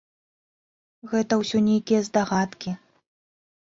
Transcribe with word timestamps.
Гэта 1.11 1.33
ўсё 1.41 1.57
нейкія 1.69 1.99
здагадкі. 2.11 2.71